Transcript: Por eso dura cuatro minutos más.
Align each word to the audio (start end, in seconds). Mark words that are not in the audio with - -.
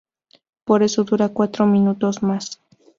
Por 0.63 0.81
eso 0.81 1.03
dura 1.03 1.29
cuatro 1.29 1.67
minutos 1.67 2.23
más. 2.23 2.59